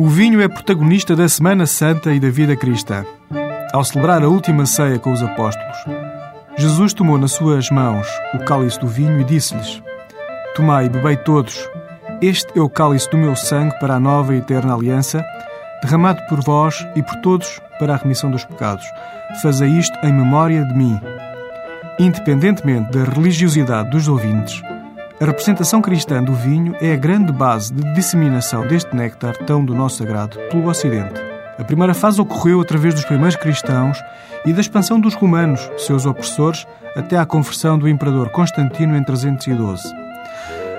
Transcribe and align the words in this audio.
O 0.00 0.06
vinho 0.06 0.40
é 0.40 0.46
protagonista 0.46 1.16
da 1.16 1.28
Semana 1.28 1.66
Santa 1.66 2.14
e 2.14 2.20
da 2.20 2.30
vida 2.30 2.54
cristã. 2.54 3.04
Ao 3.72 3.82
celebrar 3.82 4.22
a 4.22 4.28
última 4.28 4.64
ceia 4.64 4.96
com 4.96 5.10
os 5.10 5.20
apóstolos, 5.20 5.76
Jesus 6.56 6.94
tomou 6.94 7.18
nas 7.18 7.32
suas 7.32 7.68
mãos 7.68 8.06
o 8.32 8.38
cálice 8.44 8.78
do 8.78 8.86
vinho 8.86 9.20
e 9.20 9.24
disse-lhes: 9.24 9.82
Tomai 10.54 10.86
e 10.86 10.88
bebei 10.88 11.16
todos. 11.16 11.68
Este 12.22 12.56
é 12.56 12.62
o 12.62 12.70
cálice 12.70 13.10
do 13.10 13.18
meu 13.18 13.34
sangue 13.34 13.76
para 13.80 13.96
a 13.96 14.00
nova 14.00 14.36
e 14.36 14.38
eterna 14.38 14.72
aliança, 14.72 15.26
derramado 15.82 16.22
por 16.28 16.44
vós 16.44 16.86
e 16.94 17.02
por 17.02 17.16
todos 17.16 17.60
para 17.80 17.94
a 17.94 17.96
remissão 17.96 18.30
dos 18.30 18.44
pecados. 18.44 18.86
Fazei 19.42 19.68
isto 19.68 19.98
em 20.04 20.12
memória 20.12 20.64
de 20.64 20.74
mim. 20.74 20.96
Independentemente 21.98 22.96
da 22.96 23.02
religiosidade 23.02 23.90
dos 23.90 24.06
ouvintes, 24.06 24.62
a 25.20 25.24
representação 25.24 25.82
cristã 25.82 26.22
do 26.22 26.32
vinho 26.32 26.76
é 26.80 26.92
a 26.92 26.96
grande 26.96 27.32
base 27.32 27.72
de 27.72 27.92
disseminação 27.92 28.64
deste 28.68 28.94
néctar 28.94 29.36
tão 29.38 29.64
do 29.64 29.74
nosso 29.74 30.04
agrado 30.04 30.38
pelo 30.48 30.68
Ocidente. 30.68 31.20
A 31.58 31.64
primeira 31.64 31.92
fase 31.92 32.20
ocorreu 32.20 32.60
através 32.60 32.94
dos 32.94 33.04
primeiros 33.04 33.34
cristãos 33.34 33.98
e 34.46 34.52
da 34.52 34.60
expansão 34.60 35.00
dos 35.00 35.14
romanos, 35.14 35.68
seus 35.76 36.06
opressores, 36.06 36.64
até 36.94 37.18
à 37.18 37.26
conversão 37.26 37.76
do 37.76 37.88
imperador 37.88 38.30
Constantino 38.30 38.96
em 38.96 39.02
312. 39.02 39.82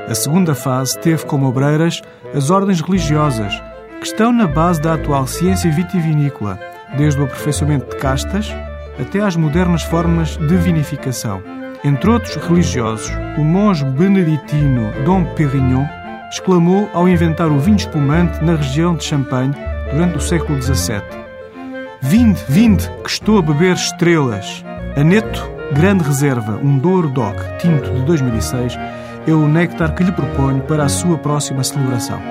A 0.07 0.15
segunda 0.15 0.55
fase 0.55 0.97
teve 0.99 1.25
como 1.25 1.45
obreiras 1.45 2.01
as 2.33 2.49
ordens 2.49 2.79
religiosas, 2.79 3.61
que 3.99 4.07
estão 4.07 4.31
na 4.31 4.47
base 4.47 4.81
da 4.81 4.93
atual 4.93 5.27
ciência 5.27 5.69
vitivinícola, 5.69 6.57
desde 6.97 7.19
o 7.19 7.25
aperfeiçoamento 7.25 7.89
de 7.89 7.97
castas 7.97 8.49
até 8.97 9.19
às 9.19 9.35
modernas 9.35 9.83
formas 9.83 10.37
de 10.37 10.55
vinificação. 10.55 11.43
Entre 11.83 12.09
outros 12.09 12.35
religiosos, 12.35 13.09
o 13.37 13.41
monge 13.41 13.85
beneditino 13.85 14.91
Dom 15.05 15.23
Perignon 15.35 15.85
exclamou 16.29 16.89
ao 16.93 17.07
inventar 17.07 17.47
o 17.47 17.57
vinho 17.57 17.77
espumante 17.77 18.43
na 18.43 18.55
região 18.55 18.95
de 18.95 19.05
Champagne 19.05 19.55
durante 19.89 20.17
o 20.17 20.21
século 20.21 20.61
XVII. 20.61 21.01
Vinde, 22.01 22.41
vinde, 22.49 22.89
que 23.01 23.09
estou 23.09 23.39
a 23.39 23.41
beber 23.41 23.75
estrelas. 23.75 24.63
Aneto, 24.97 25.49
grande 25.71 26.03
reserva, 26.03 26.59
um 26.61 26.77
Douro 26.77 27.07
Doc, 27.09 27.37
tinto 27.59 27.89
de 27.91 28.01
2006, 28.01 28.77
é 29.25 29.31
o 29.31 29.47
néctar 29.47 29.95
que 29.95 30.03
lhe 30.03 30.11
proponho 30.11 30.61
para 30.61 30.83
a 30.83 30.89
sua 30.89 31.17
próxima 31.17 31.63
celebração. 31.63 32.21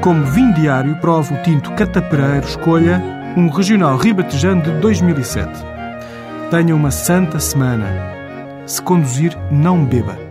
Como 0.00 0.24
vinho 0.26 0.54
diário, 0.54 0.96
provo 0.96 1.34
o 1.34 1.42
tinto 1.42 1.72
Catapereiro 1.72 2.46
Escolha, 2.46 3.02
um 3.36 3.48
regional 3.48 3.96
ribatejano 3.96 4.62
de 4.62 4.70
2007. 4.80 5.50
Tenha 6.50 6.74
uma 6.74 6.90
santa 6.90 7.40
semana. 7.40 8.19
Se 8.70 8.80
conduzir, 8.80 9.36
não 9.50 9.84
beba. 9.84 10.29